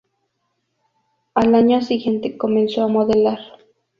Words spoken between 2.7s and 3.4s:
a modelar.